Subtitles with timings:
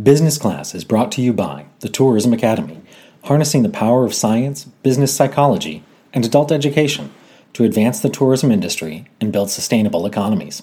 [0.00, 2.80] Business Class is brought to you by the Tourism Academy,
[3.24, 5.82] harnessing the power of science, business psychology,
[6.14, 7.12] and adult education
[7.54, 10.62] to advance the tourism industry and build sustainable economies.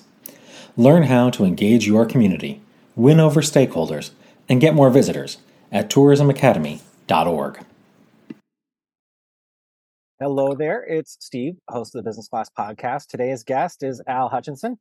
[0.77, 2.61] Learn how to engage your community,
[2.95, 4.11] win over stakeholders,
[4.47, 5.37] and get more visitors
[5.73, 7.59] at tourismacademy.org.
[10.19, 13.07] Hello there, it's Steve, host of the Business Class Podcast.
[13.07, 14.79] Today's guest is Al Hutchinson.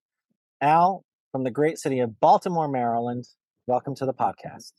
[0.60, 3.26] Al, from the great city of Baltimore, Maryland,
[3.68, 4.74] Welcome to the podcast.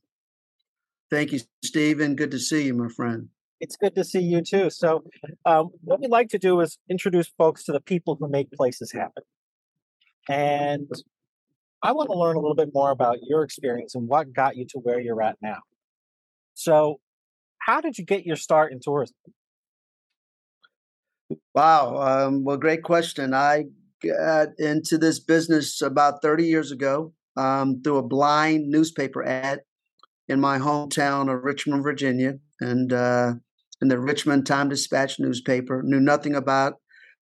[1.12, 2.16] Thank you, Stephen.
[2.16, 3.28] Good to see you, my friend.
[3.60, 4.70] It's good to see you too.
[4.70, 5.04] So,
[5.46, 8.94] um, what we'd like to do is introduce folks to the people who make places
[8.94, 9.24] happen.
[10.30, 10.90] And
[11.84, 14.66] I want to learn a little bit more about your experience and what got you
[14.70, 15.60] to where you're at now.
[16.54, 17.02] So,
[17.60, 19.16] how did you get your start in tourism?
[21.54, 21.98] Wow.
[21.98, 23.34] Um, well, great question.
[23.34, 23.66] I
[24.02, 29.62] got into this business about 30 years ago um, through a blind newspaper ad
[30.28, 33.34] in my hometown of Richmond, Virginia, and uh,
[33.82, 35.82] in the Richmond Time Dispatch newspaper.
[35.84, 36.76] Knew nothing about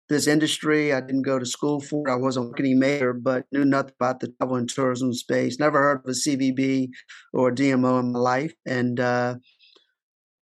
[0.09, 0.93] this industry.
[0.93, 2.13] I didn't go to school for it.
[2.13, 5.59] I was a marketing major, but knew nothing about the travel and tourism space.
[5.59, 6.89] Never heard of a CVB
[7.33, 9.37] or a DMO in my life, and uh,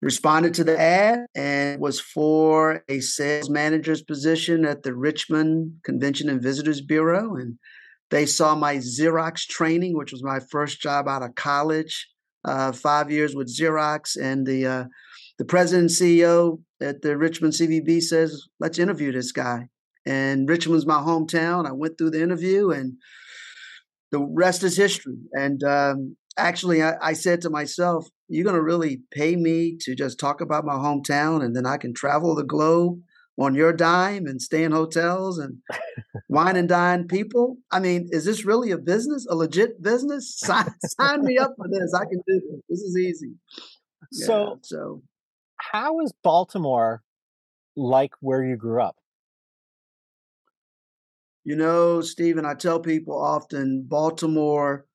[0.02, 6.28] responded to the ad and was for a sales manager's position at the Richmond Convention
[6.28, 7.58] and Visitors Bureau, and
[8.14, 12.08] they saw my Xerox training, which was my first job out of college,
[12.44, 14.16] uh, five years with Xerox.
[14.16, 14.84] And the uh,
[15.36, 19.66] the president CEO at the Richmond CVB says, "Let's interview this guy."
[20.06, 21.66] And Richmond's my hometown.
[21.66, 22.92] I went through the interview, and
[24.12, 25.18] the rest is history.
[25.32, 29.96] And um, actually, I, I said to myself, "You're going to really pay me to
[29.96, 33.00] just talk about my hometown, and then I can travel the globe."
[33.38, 35.58] On your dime and stay in hotels and
[36.28, 37.56] wine and dine people.
[37.70, 40.34] I mean, is this really a business, a legit business?
[40.38, 41.92] Sign, sign me up for this.
[41.94, 42.60] I can do this.
[42.68, 43.32] This is easy.
[44.12, 45.02] So, so
[45.56, 47.02] how is Baltimore
[47.76, 48.96] like where you grew up?
[51.44, 54.86] You know, Stephen, I tell people often Baltimore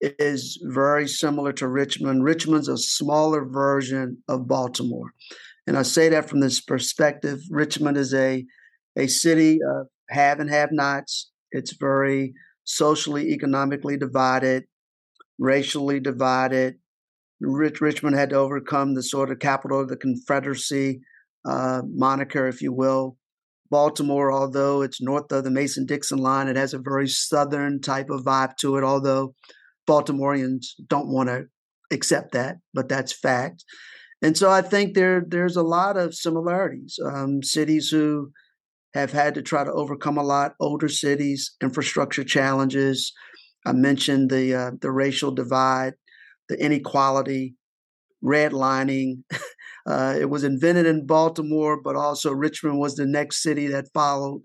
[0.00, 2.22] is very similar to Richmond.
[2.22, 5.12] Richmond's a smaller version of Baltimore.
[5.66, 7.40] And I say that from this perspective.
[7.50, 8.44] Richmond is a
[8.96, 11.30] a city of have and have nots.
[11.50, 12.34] It's very
[12.64, 14.64] socially, economically divided,
[15.38, 16.76] racially divided.
[17.40, 21.00] Rich, Richmond had to overcome the sort of capital of the Confederacy
[21.44, 23.18] uh, moniker, if you will.
[23.70, 28.10] Baltimore, although it's north of the Mason Dixon line, it has a very southern type
[28.10, 29.34] of vibe to it, although
[29.86, 31.46] Baltimoreans don't want to
[31.92, 33.64] accept that, but that's fact.
[34.22, 36.98] And so I think there there's a lot of similarities.
[37.04, 38.32] Um, cities who
[38.94, 43.12] have had to try to overcome a lot, older cities, infrastructure challenges.
[43.66, 45.94] I mentioned the uh, the racial divide,
[46.48, 47.54] the inequality,
[48.24, 49.22] redlining.
[49.88, 54.42] Uh, it was invented in Baltimore, but also Richmond was the next city that followed.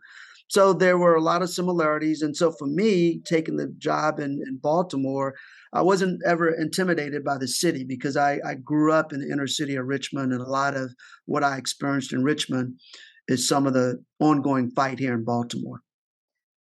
[0.49, 2.21] So there were a lot of similarities.
[2.21, 5.33] And so for me, taking the job in, in Baltimore,
[5.73, 9.47] I wasn't ever intimidated by the city because I, I grew up in the inner
[9.47, 10.93] city of Richmond, and a lot of
[11.25, 12.79] what I experienced in Richmond
[13.27, 15.81] is some of the ongoing fight here in Baltimore.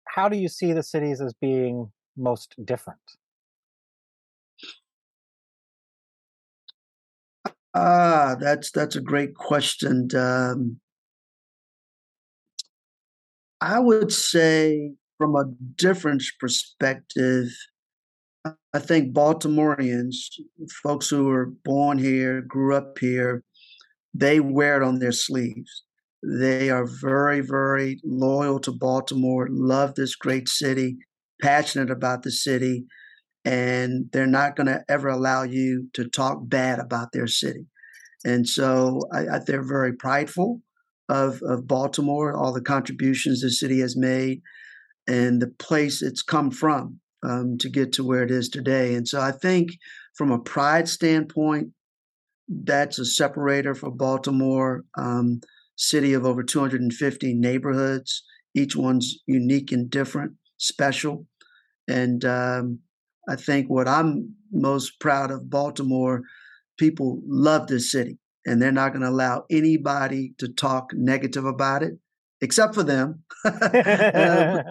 [0.08, 2.98] How do you see the cities as being most different?
[7.74, 10.08] Ah, that's that's a great question.
[10.16, 10.80] Um,
[13.60, 15.44] I would say, from a
[15.76, 17.48] difference perspective,
[18.72, 20.28] I think Baltimoreans,
[20.82, 23.42] folks who were born here, grew up here,
[24.14, 25.84] they wear it on their sleeves.
[26.22, 30.96] They are very, very loyal to Baltimore, love this great city,
[31.40, 32.86] passionate about the city,
[33.44, 37.66] and they're not going to ever allow you to talk bad about their city.
[38.24, 40.60] And so I, I, they're very prideful
[41.08, 44.42] of, of Baltimore, all the contributions the city has made,
[45.06, 48.94] and the place it's come from um, to get to where it is today.
[48.94, 49.70] And so I think
[50.14, 51.70] from a pride standpoint,
[52.48, 55.40] that's a separator for Baltimore, um,
[55.76, 58.22] city of over 250 neighborhoods.
[58.54, 61.26] Each one's unique and different, special.
[61.88, 62.78] And um,
[63.28, 66.22] I think what I'm most proud of Baltimore,
[66.78, 71.82] people love this city and they're not going to allow anybody to talk negative about
[71.82, 71.98] it
[72.40, 73.22] except for them.
[73.44, 74.62] uh,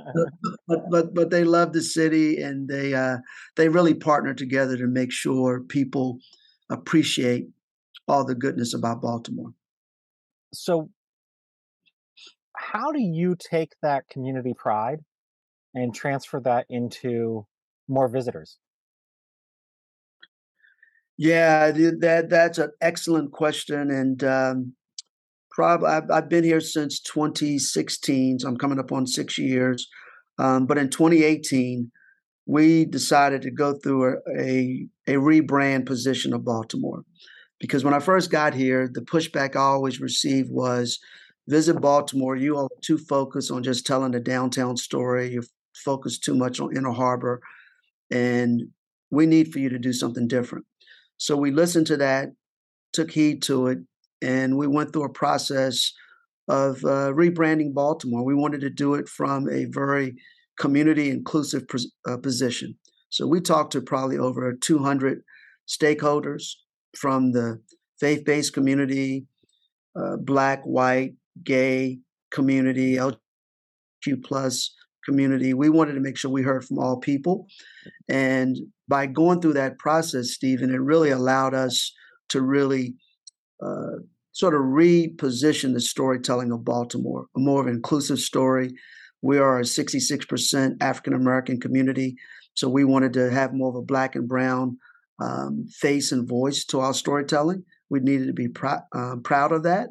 [0.68, 3.18] but, but but they love the city and they uh,
[3.56, 6.20] they really partner together to make sure people
[6.70, 7.48] appreciate
[8.08, 9.54] all the goodness about Baltimore.
[10.54, 10.90] So,
[12.56, 15.00] how do you take that community pride
[15.74, 17.46] and transfer that into
[17.88, 18.58] more visitors?
[21.18, 24.74] Yeah, that that's an excellent question, and um,
[25.56, 29.88] probably I've, been here since 2016, so I'm coming up on six years.
[30.38, 31.90] Um, but in 2018,
[32.46, 37.04] we decided to go through a, a, a rebrand position of Baltimore,
[37.60, 41.00] because when I first got here, the pushback I always received was,
[41.48, 45.32] "Visit Baltimore, you are too focused on just telling the downtown story.
[45.32, 45.44] You're
[45.74, 47.42] focused too much on Inner Harbor,
[48.12, 48.62] and
[49.10, 50.66] we need for you to do something different."
[51.18, 52.34] So we listened to that,
[52.92, 53.80] took heed to it,
[54.26, 55.94] and we went through a process
[56.48, 58.26] of uh, rebranding Baltimore.
[58.26, 60.16] We wanted to do it from a very
[60.60, 61.64] community inclusive
[62.08, 62.76] uh, position.
[63.10, 65.22] So we talked to probably over 200
[65.68, 66.44] stakeholders
[66.98, 67.62] from the
[68.00, 69.28] faith based community,
[69.96, 71.14] uh, black, white,
[71.44, 72.00] gay
[72.32, 74.74] community, LGBTQ plus
[75.06, 75.54] community.
[75.54, 77.46] We wanted to make sure we heard from all people.
[78.10, 78.58] And
[78.88, 81.94] by going through that process, Stephen, it really allowed us
[82.30, 82.96] to really
[83.64, 83.98] uh,
[84.36, 88.76] sort of reposition the storytelling of Baltimore, a more of an inclusive story.
[89.22, 92.18] We are a 66% African American community,
[92.54, 94.78] so we wanted to have more of a black and brown
[95.20, 97.64] um, face and voice to our storytelling.
[97.90, 99.88] We needed to be pr- uh, proud of that,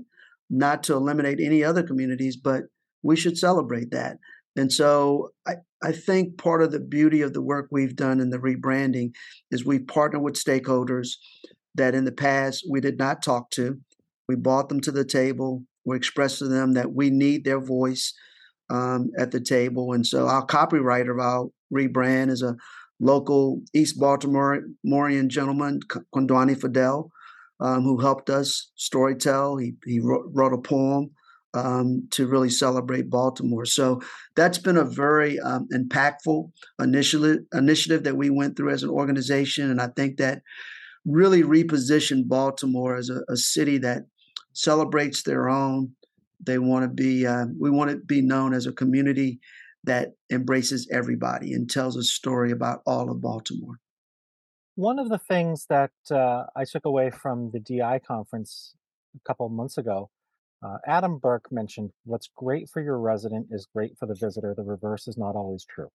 [0.50, 2.64] not to eliminate any other communities, but
[3.02, 4.18] we should celebrate that.
[4.56, 8.28] And so I, I think part of the beauty of the work we've done in
[8.28, 9.12] the rebranding
[9.50, 11.12] is we've partnered with stakeholders
[11.76, 13.80] that in the past we did not talk to.
[14.28, 15.64] We brought them to the table.
[15.84, 18.12] We expressed to them that we need their voice
[18.70, 19.92] um, at the table.
[19.92, 22.56] And so our copywriter of our rebrand is a
[23.00, 25.80] local East Baltimorean gentleman,
[26.14, 27.10] Kondwani Fidel,
[27.60, 29.60] um, who helped us storytell.
[29.60, 31.10] He, he wrote, wrote a poem
[31.54, 33.64] um, to really celebrate Baltimore.
[33.64, 34.00] So
[34.36, 36.50] that's been a very um, impactful
[36.80, 40.42] initiative initiative that we went through as an organization, and I think that
[41.06, 44.04] really repositioned Baltimore as a, a city that
[44.54, 45.92] celebrates their own.
[46.42, 47.26] They want to be.
[47.26, 49.38] Uh, we want to be known as a community
[49.84, 53.78] that embraces everybody and tells a story about all of Baltimore.
[54.76, 58.74] One of the things that uh, I took away from the DI conference
[59.14, 60.10] a couple of months ago
[60.64, 64.54] uh, Adam Burke mentioned what's great for your resident is great for the visitor.
[64.56, 65.90] The reverse is not always true.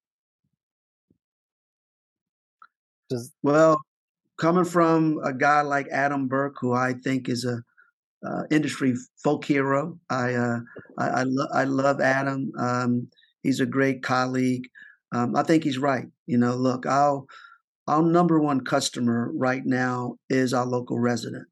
[3.10, 3.82] Does well,
[4.38, 7.64] coming from a guy like Adam Burke, who I think is a
[8.26, 8.94] uh, industry
[9.24, 10.60] folk hero, I uh,
[10.98, 12.52] I, I, lo- I, love Adam.
[12.60, 13.08] Um,
[13.44, 14.68] he's a great colleague.
[15.14, 16.06] Um, I think he's right.
[16.26, 17.24] You know, look, our
[17.88, 21.48] our number one customer right now is our local resident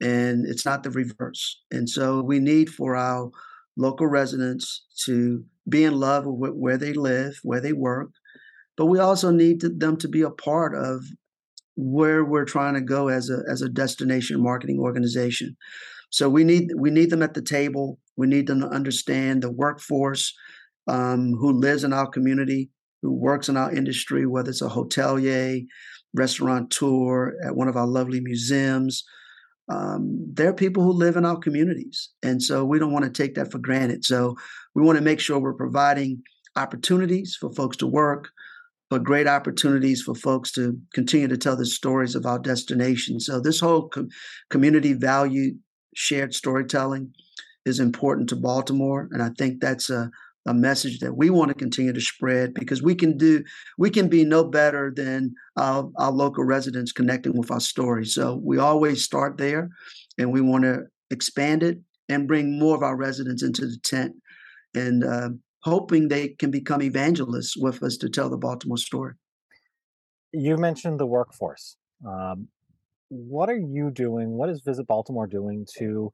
[0.00, 1.60] and it's not the reverse.
[1.70, 3.30] And so we need for our
[3.76, 8.10] local residents to be in love with where they live, where they work,
[8.76, 11.04] but we also need to, them to be a part of
[11.76, 15.56] where we're trying to go as a as a destination marketing organization.
[16.10, 17.98] So we need we need them at the table.
[18.16, 20.34] We need them to understand the workforce
[20.88, 22.70] um, who lives in our community,
[23.02, 25.66] who works in our industry, whether it's a hotelier,
[26.14, 29.04] restaurateur at one of our lovely museums,
[29.68, 32.10] um, there are people who live in our communities.
[32.22, 34.04] And so we don't want to take that for granted.
[34.04, 34.36] So
[34.74, 36.22] we want to make sure we're providing
[36.54, 38.30] opportunities for folks to work,
[38.88, 43.18] but great opportunities for folks to continue to tell the stories of our destination.
[43.20, 44.08] So this whole com-
[44.50, 45.54] community value
[45.94, 47.12] shared storytelling
[47.64, 49.08] is important to Baltimore.
[49.10, 50.10] And I think that's a,
[50.46, 53.42] a message that we want to continue to spread because we can do
[53.78, 58.40] we can be no better than our, our local residents connecting with our story so
[58.44, 59.68] we always start there
[60.18, 61.78] and we want to expand it
[62.08, 64.14] and bring more of our residents into the tent
[64.74, 65.30] and uh,
[65.62, 69.14] hoping they can become evangelists with us to tell the baltimore story.
[70.32, 71.76] You mentioned the workforce.
[72.06, 72.48] Um,
[73.08, 76.10] what are you doing what is visit baltimore doing to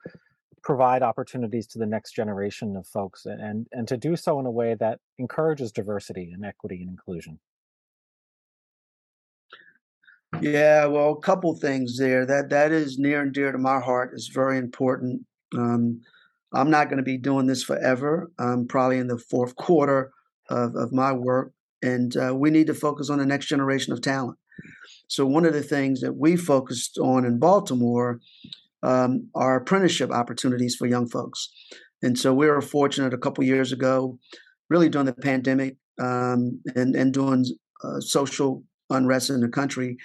[0.63, 4.51] provide opportunities to the next generation of folks and and to do so in a
[4.51, 7.39] way that encourages diversity and equity and inclusion?
[10.41, 12.27] Yeah well a couple things there.
[12.27, 14.13] That that is near and dear to my heart.
[14.15, 15.23] Is very important.
[15.57, 16.01] Um,
[16.55, 20.13] i'm not going to be doing this forever i'm probably in the fourth quarter
[20.51, 24.01] of, of my work and uh, we need to focus on the next generation of
[24.01, 24.39] talent
[25.09, 28.21] so one of the things that we focused on in baltimore
[28.83, 31.51] um, are apprenticeship opportunities for young folks.
[32.03, 34.19] And so we were fortunate a couple years ago,
[34.69, 37.45] really during the pandemic um, and, and doing
[37.85, 39.97] uh, social unrest in the country.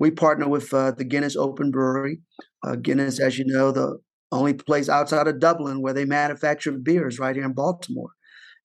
[0.00, 2.20] We partner with uh, the Guinness Open Brewery.
[2.66, 3.98] Uh, Guinness, as you know, the
[4.32, 8.10] only place outside of Dublin where they manufacture beers right here in Baltimore.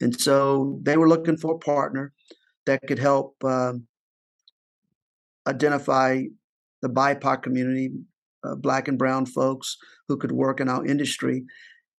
[0.02, 2.14] And so they were looking for a partner
[2.66, 3.88] that could help um,
[5.48, 6.24] identify
[6.82, 7.92] the BIPOC community,
[8.44, 11.44] uh, black and brown folks who could work in our industry.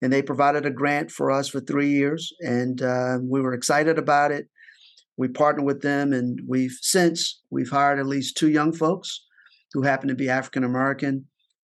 [0.02, 3.98] And they provided a grant for us for three years, and uh, we were excited
[3.98, 4.48] about it.
[5.18, 9.26] We partnered with them, and we've since we've hired at least two young folks
[9.74, 11.26] who happen to be African American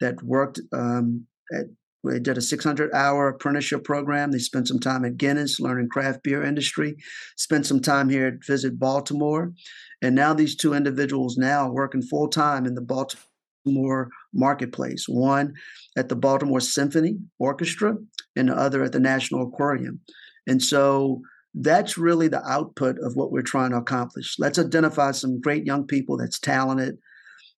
[0.00, 1.66] that worked um, at.
[2.06, 4.30] They did a 600 hour apprenticeship program.
[4.30, 6.96] They spent some time at Guinness learning craft beer industry,
[7.36, 9.54] spent some time here at Visit Baltimore.
[10.02, 15.06] And now these two individuals now working full time in the Baltimore marketplace.
[15.08, 15.54] One
[15.96, 17.96] at the Baltimore Symphony Orchestra
[18.36, 20.00] and the other at the National Aquarium.
[20.46, 21.22] And so
[21.54, 24.36] that's really the output of what we're trying to accomplish.
[24.38, 26.98] Let's identify some great young people that's talented,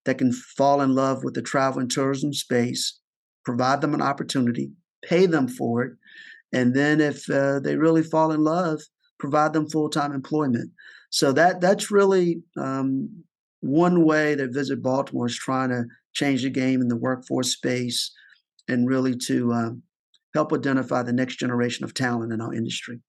[0.04, 3.00] that can fall in love with the travel and tourism space,
[3.46, 4.72] provide them an opportunity,
[5.02, 5.92] pay them for it,
[6.52, 8.82] and then if uh, they really fall in love,
[9.18, 10.70] provide them full time employment.
[11.10, 13.24] So that that's really um,
[13.60, 18.12] one way that Visit Baltimore is trying to change the game in the workforce space,
[18.68, 19.82] and really to um,
[20.34, 23.00] help identify the next generation of talent in our industry.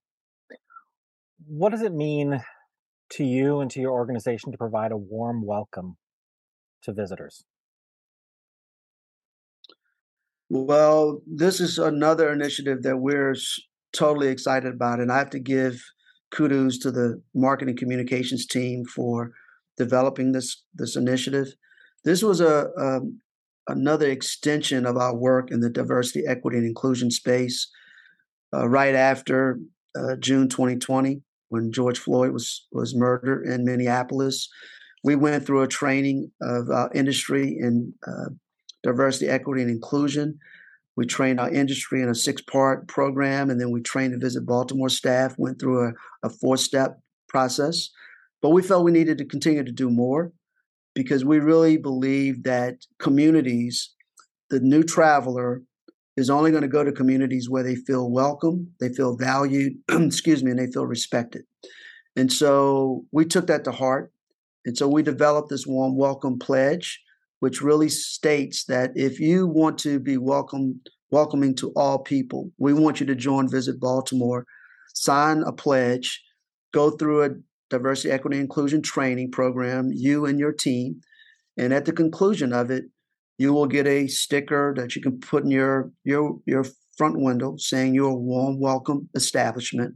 [1.45, 2.41] What does it mean
[3.11, 5.97] to you and to your organization to provide a warm welcome
[6.83, 7.43] to visitors?
[10.49, 13.35] Well, this is another initiative that we're
[13.93, 15.81] totally excited about, and I have to give
[16.31, 19.31] kudos to the marketing communications team for
[19.77, 21.47] developing this this initiative.
[22.05, 23.21] This was a, a um,
[23.67, 27.69] another extension of our work in the diversity, equity, and inclusion space.
[28.53, 29.59] Uh, right after
[29.99, 34.47] uh, June 2020, when George Floyd was was murdered in Minneapolis,
[35.03, 38.29] we went through a training of our industry in uh,
[38.83, 40.39] diversity, equity, and inclusion.
[40.95, 44.45] We trained our industry in a six part program, and then we trained the Visit
[44.45, 45.91] Baltimore staff, went through a,
[46.23, 47.89] a four step process.
[48.41, 50.31] But we felt we needed to continue to do more
[50.95, 53.93] because we really believe that communities,
[54.49, 55.63] the new traveler,
[56.15, 60.43] is only going to go to communities where they feel welcome, they feel valued, excuse
[60.43, 61.43] me, and they feel respected.
[62.15, 64.11] And so we took that to heart.
[64.65, 66.99] And so we developed this warm welcome pledge
[67.39, 72.73] which really states that if you want to be welcome, welcoming to all people, we
[72.73, 74.45] want you to join Visit Baltimore,
[74.93, 76.21] sign a pledge,
[76.73, 77.29] go through a
[77.69, 81.01] diversity, equity, inclusion training program, you and your team.
[81.57, 82.85] And at the conclusion of it,
[83.37, 86.65] you will get a sticker that you can put in your your your
[86.97, 89.93] front window saying you're a warm welcome establishment.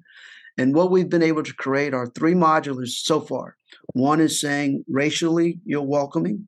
[0.58, 3.56] And what we've been able to create are three modulars so far.
[3.94, 6.48] One is saying racially you're welcoming.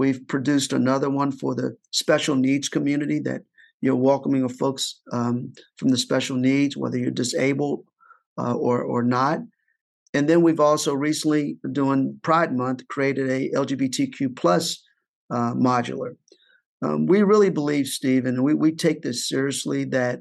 [0.00, 3.42] We've produced another one for the special needs community that
[3.82, 7.84] you're welcoming of folks um, from the special needs, whether you're disabled
[8.38, 9.40] uh, or or not.
[10.14, 14.82] And then we've also recently, doing Pride Month, created a LGBTQ plus
[15.30, 16.16] uh, modular.
[16.80, 20.20] Um, we really believe, Stephen, we, we take this seriously, that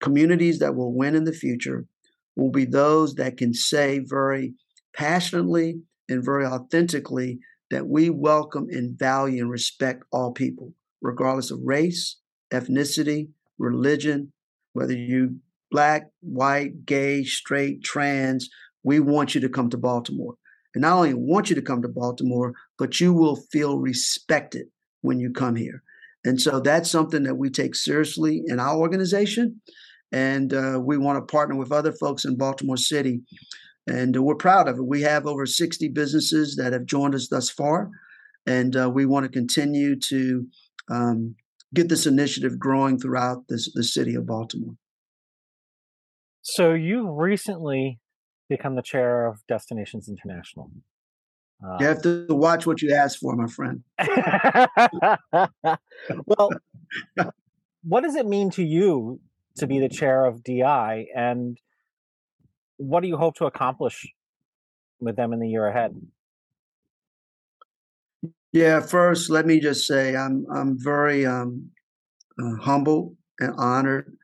[0.00, 1.86] communities that will win in the future
[2.34, 4.54] will be those that can say very
[4.96, 7.38] passionately and very authentically
[7.72, 12.18] that we welcome and value and respect all people, regardless of race,
[12.52, 14.30] ethnicity, religion,
[14.74, 15.36] whether you
[15.70, 18.50] black, white, gay, straight, trans,
[18.82, 20.34] we want you to come to Baltimore.
[20.74, 24.66] And not only want you to come to Baltimore, but you will feel respected
[25.00, 25.82] when you come here.
[26.26, 29.62] And so that's something that we take seriously in our organization.
[30.12, 33.22] And uh, we want to partner with other folks in Baltimore City
[33.86, 34.86] and uh, we're proud of it.
[34.86, 37.90] We have over 60 businesses that have joined us thus far,
[38.46, 40.46] and uh, we want to continue to
[40.90, 41.36] um,
[41.74, 44.76] get this initiative growing throughout this, the city of Baltimore.
[46.42, 48.00] So you've recently
[48.48, 50.70] become the chair of Destinations International.
[51.64, 53.84] Uh, you have to watch what you ask for, my friend.
[56.26, 56.50] well,
[57.84, 59.20] what does it mean to you
[59.56, 61.58] to be the chair of DI, and
[62.76, 64.06] what do you hope to accomplish
[65.00, 65.94] with them in the year ahead?
[68.52, 71.70] Yeah, first, let me just say I'm I'm very um,
[72.40, 74.14] uh, humble and honored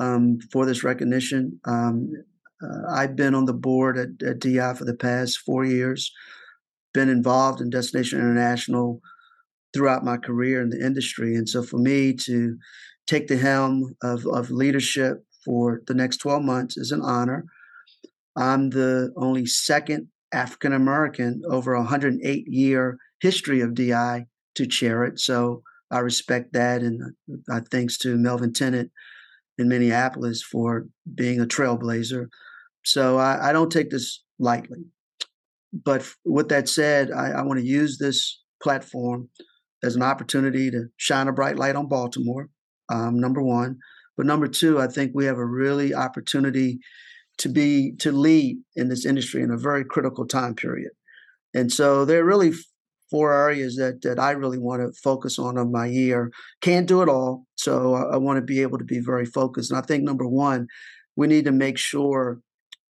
[0.00, 1.60] um, for this recognition.
[1.66, 2.10] Um,
[2.62, 6.10] uh, I've been on the board at, at, DI for the past four years,
[6.94, 9.00] been involved in Destination International
[9.74, 12.56] throughout my career in the industry, and so for me to
[13.06, 17.44] take the helm of, of leadership for the next 12 months is an honor.
[18.36, 24.26] I'm the only second African American over a 108 year history of DI
[24.56, 25.18] to chair it.
[25.18, 26.82] So I respect that.
[26.82, 27.14] And
[27.50, 28.90] uh, thanks to Melvin Tennant
[29.58, 32.26] in Minneapolis for being a trailblazer.
[32.84, 34.84] So I, I don't take this lightly.
[35.72, 39.28] But with that said, I, I want to use this platform
[39.82, 42.48] as an opportunity to shine a bright light on Baltimore,
[42.88, 43.78] um, number one.
[44.16, 46.78] But number two, I think we have a really opportunity
[47.38, 50.90] to be to lead in this industry in a very critical time period.
[51.54, 52.52] And so there are really
[53.10, 56.30] four areas that that I really want to focus on of my year.
[56.60, 59.70] Can't do it all, so I, I want to be able to be very focused.
[59.70, 60.66] And I think number one,
[61.16, 62.40] we need to make sure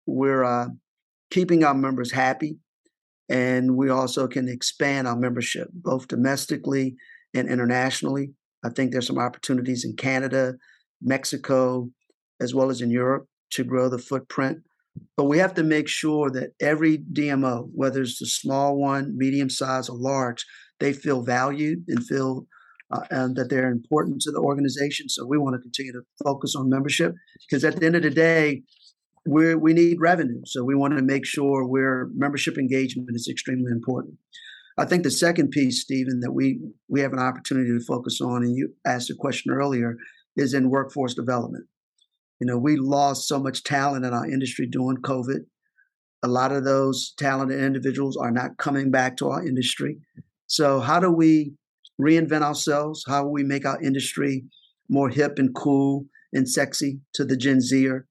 [0.06, 0.68] we're uh,
[1.30, 2.58] keeping our members happy,
[3.28, 6.96] and we also can expand our membership both domestically
[7.32, 8.32] and internationally.
[8.64, 10.54] I think there's some opportunities in Canada,
[11.02, 11.90] Mexico,
[12.40, 14.58] as well as in Europe to grow the footprint.
[15.16, 19.50] But we have to make sure that every DMO, whether it's the small one, medium
[19.50, 20.44] size, or large,
[20.78, 22.46] they feel valued and feel
[22.90, 25.08] uh, and that they're important to the organization.
[25.08, 27.14] So we want to continue to focus on membership
[27.48, 28.62] because at the end of the day,
[29.26, 30.42] we we need revenue.
[30.44, 34.14] So we want to make sure where membership engagement is extremely important.
[34.76, 38.42] I think the second piece, Stephen, that we we have an opportunity to focus on,
[38.42, 39.96] and you asked a question earlier,
[40.36, 41.66] is in workforce development.
[42.44, 45.46] You know, we lost so much talent in our industry during COVID.
[46.24, 49.96] A lot of those talented individuals are not coming back to our industry.
[50.46, 51.54] So, how do we
[51.98, 53.02] reinvent ourselves?
[53.08, 54.44] How do we make our industry
[54.90, 58.06] more hip and cool and sexy to the Gen Zer?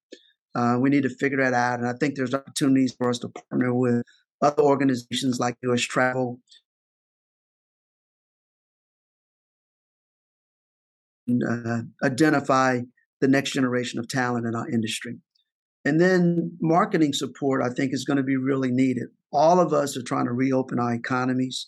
[0.56, 1.78] Uh, we need to figure that out.
[1.78, 4.02] And I think there's opportunities for us to partner with
[4.42, 6.40] other organizations like US Travel.
[11.28, 12.80] And, uh, identify
[13.24, 15.16] the next generation of talent in our industry.
[15.86, 19.08] And then marketing support, I think, is going to be really needed.
[19.32, 21.68] All of us are trying to reopen our economies.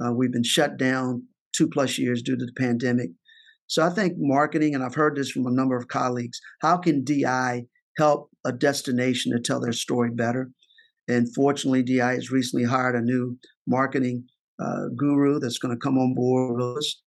[0.00, 3.10] Uh, we've been shut down two plus years due to the pandemic.
[3.66, 7.02] So I think marketing, and I've heard this from a number of colleagues, how can
[7.02, 7.66] DI
[7.98, 10.52] help a destination to tell their story better?
[11.08, 14.26] And fortunately, DI has recently hired a new marketing
[14.60, 17.02] uh, guru that's going to come on board with us.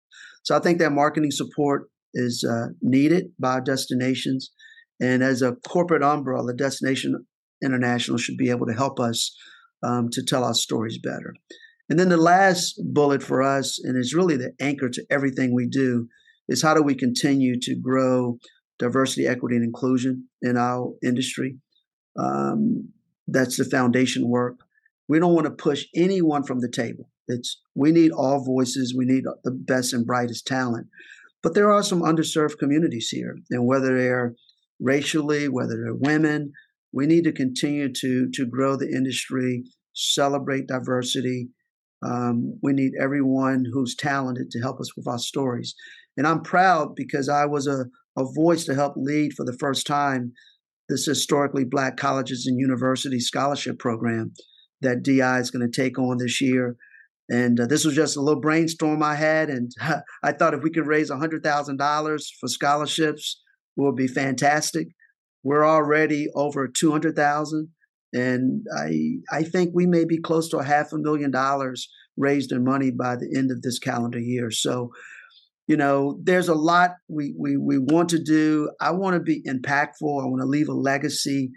[0.43, 4.51] So I think that marketing support is uh, needed by destinations.
[4.99, 7.25] And as a corporate umbrella, Destination
[7.63, 9.35] International should be able to help us
[9.83, 11.33] um, to tell our stories better.
[11.89, 15.67] And then the last bullet for us, and it's really the anchor to everything we
[15.67, 16.07] do,
[16.47, 18.37] is how do we continue to grow
[18.79, 21.57] diversity, equity, and inclusion in our industry?
[22.17, 22.89] Um,
[23.27, 24.55] that's the foundation work.
[25.07, 27.09] We don't want to push anyone from the table.
[27.27, 28.95] It's we need all voices.
[28.97, 30.87] We need the best and brightest talent.
[31.43, 34.35] But there are some underserved communities here, and whether they're
[34.79, 36.51] racially, whether they're women,
[36.93, 41.49] we need to continue to to grow the industry, celebrate diversity.
[42.03, 45.75] Um, we need everyone who's talented to help us with our stories.
[46.17, 47.85] And I'm proud because I was a,
[48.17, 50.33] a voice to help lead for the first time
[50.89, 54.33] this historically black colleges and universities scholarship program
[54.81, 56.75] that DI is going to take on this year.
[57.31, 59.49] And uh, this was just a little brainstorm I had.
[59.49, 59.71] And
[60.23, 63.41] I thought if we could raise $100,000 for scholarships,
[63.77, 64.89] it would be fantastic.
[65.41, 67.69] We're already over 200,000.
[68.13, 72.51] And I, I think we may be close to a half a million dollars raised
[72.51, 74.51] in money by the end of this calendar year.
[74.51, 74.91] So,
[75.67, 78.69] you know, there's a lot we, we, we want to do.
[78.81, 80.21] I want to be impactful.
[80.21, 81.51] I want to leave a legacy.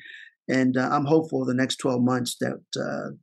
[0.49, 3.17] And uh, I'm hopeful the next 12 months that uh,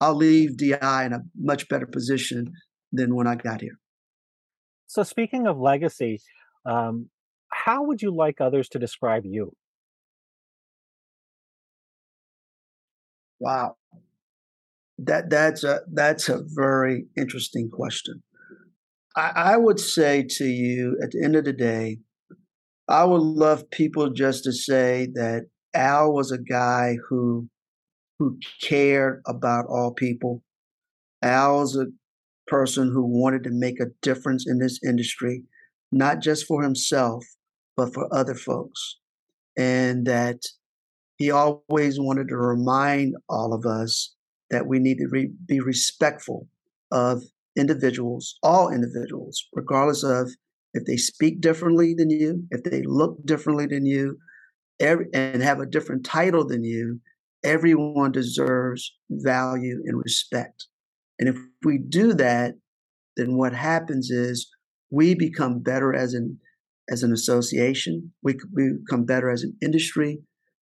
[0.00, 2.52] I'll leave DI in a much better position
[2.92, 3.78] than when I got here.
[4.86, 6.20] So, speaking of legacy,
[6.64, 7.08] um,
[7.50, 9.52] how would you like others to describe you?
[13.38, 13.76] Wow,
[14.98, 18.22] that that's a that's a very interesting question.
[19.16, 21.98] I, I would say to you, at the end of the day,
[22.88, 27.48] I would love people just to say that Al was a guy who
[28.18, 30.42] who cared about all people.
[31.22, 31.86] Al's a
[32.46, 35.42] person who wanted to make a difference in this industry,
[35.92, 37.24] not just for himself,
[37.76, 38.98] but for other folks.
[39.58, 40.40] And that
[41.18, 44.14] he always wanted to remind all of us
[44.50, 46.46] that we need to re- be respectful
[46.92, 47.22] of
[47.56, 50.30] individuals, all individuals, regardless of
[50.74, 54.18] if they speak differently than you, if they look differently than you,
[54.78, 57.00] every, and have a different title than you,
[57.44, 60.66] everyone deserves value and respect.
[61.18, 62.54] And if we do that,
[63.16, 64.48] then what happens is
[64.90, 66.38] we become better as an
[66.88, 70.20] as an association, we, we become better as an industry,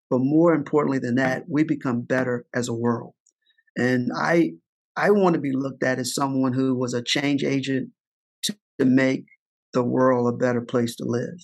[0.07, 3.13] but more importantly than that, we become better as a world.
[3.75, 4.51] And I
[4.95, 7.89] I want to be looked at as someone who was a change agent
[8.43, 9.25] to, to make
[9.73, 11.39] the world a better place to live,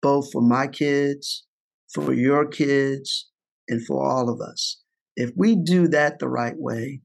[0.00, 1.44] both for my kids,
[1.92, 3.28] for your kids,
[3.68, 4.80] and for all of us.
[5.16, 7.00] If we do that the right way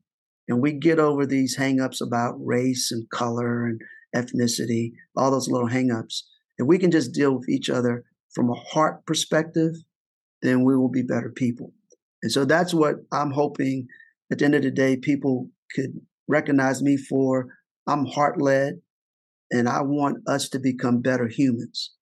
[0.48, 3.82] and we get over these hangups about race and color and,
[4.16, 6.24] ethnicity, all those little hangups.
[6.58, 9.74] If we can just deal with each other from a heart perspective,
[10.42, 11.74] then we will be better people.
[12.24, 13.88] And so that's what I'm hoping
[14.32, 15.92] at the end of the day, people could
[16.28, 17.48] recognize me for.
[17.88, 18.76] I'm heart led,
[19.50, 21.94] and I want us to become better humans.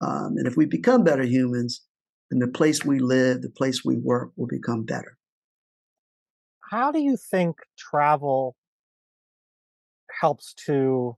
[0.00, 1.82] Um, and if we become better humans,
[2.30, 5.16] then the place we live, the place we work will become better.
[6.70, 8.54] How do you think travel
[10.20, 11.16] helps to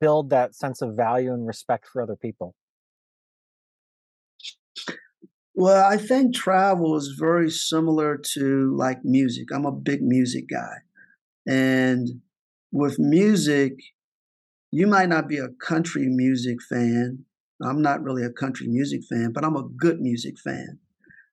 [0.00, 2.54] build that sense of value and respect for other people?
[5.54, 9.46] Well, I think travel is very similar to like music.
[9.52, 10.74] I'm a big music guy.
[11.46, 12.20] And
[12.72, 13.72] with music,
[14.70, 17.24] you might not be a country music fan.
[17.62, 20.78] I'm not really a country music fan, but I'm a good music fan.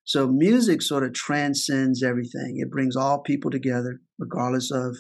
[0.06, 2.58] So music sort of transcends everything.
[2.58, 4.98] It brings all people together, regardless of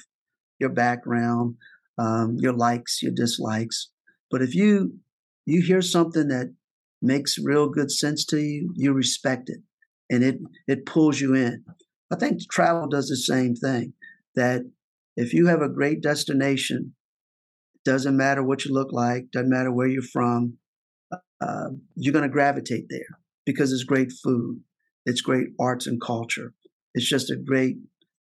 [0.59, 1.55] your background,
[1.97, 3.89] um, your likes, your dislikes.
[4.31, 4.99] But if you
[5.45, 6.53] you hear something that
[7.01, 9.59] makes real good sense to you, you respect it,
[10.09, 11.65] and it it pulls you in.
[12.11, 13.93] I think travel does the same thing.
[14.35, 14.61] That
[15.15, 16.95] if you have a great destination,
[17.83, 20.57] doesn't matter what you look like, doesn't matter where you're from,
[21.41, 24.59] uh, you're going to gravitate there because it's great food,
[25.05, 26.53] it's great arts and culture,
[26.93, 27.77] it's just a great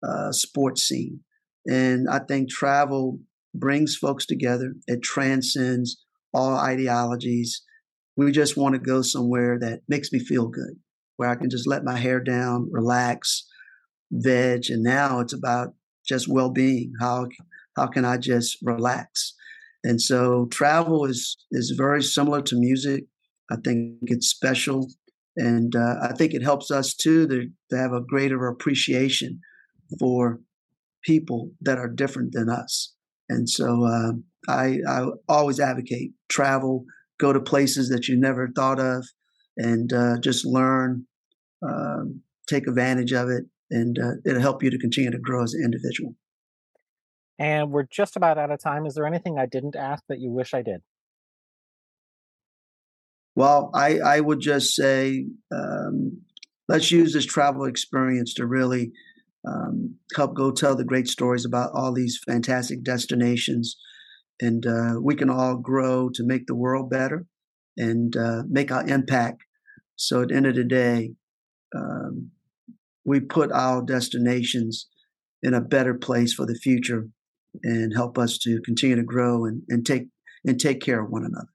[0.07, 1.21] uh, sports scene,
[1.67, 3.19] and I think travel
[3.55, 4.75] brings folks together.
[4.87, 7.63] It transcends all ideologies.
[8.17, 10.79] We just want to go somewhere that makes me feel good,
[11.17, 13.47] where I can just let my hair down, relax,
[14.11, 14.65] veg.
[14.69, 15.75] And now it's about
[16.07, 16.93] just well being.
[17.01, 17.27] How,
[17.77, 19.35] how can I just relax?
[19.83, 23.05] And so travel is, is very similar to music.
[23.51, 24.89] I think it's special.
[25.37, 29.41] And uh, I think it helps us too to, to have a greater appreciation
[29.99, 30.41] for
[31.03, 32.95] people that are different than us.
[33.29, 34.13] And so uh,
[34.49, 36.85] I, I always advocate travel,
[37.19, 39.07] go to places that you never thought of,
[39.57, 41.07] and uh, just learn,
[41.67, 45.55] um, take advantage of it, and uh, it'll help you to continue to grow as
[45.55, 46.15] an individual.
[47.41, 48.85] And we're just about out of time.
[48.85, 50.83] Is there anything I didn't ask that you wish I did?
[53.35, 56.21] Well, I, I would just say um,
[56.69, 58.93] let's use this travel experience to really
[59.49, 63.75] um, help go tell the great stories about all these fantastic destinations.
[64.39, 67.25] And uh, we can all grow to make the world better
[67.79, 69.45] and uh, make our impact.
[69.97, 71.15] So at the end of the day,
[71.75, 72.33] um,
[73.07, 74.89] we put our destinations
[75.43, 77.09] in a better place for the future
[77.63, 80.09] and help us to continue to grow and, and take
[80.45, 81.49] and take care of one another.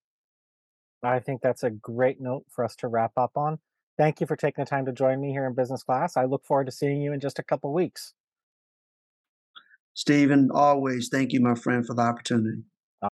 [1.03, 3.60] I think that's a great note for us to wrap up on.
[3.97, 6.17] Thank you for taking the time to join me here in business class.
[6.17, 8.13] I look forward to seeing you in just a couple weeks.
[9.93, 12.63] Stephen, always thank you, my friend, for the opportunity.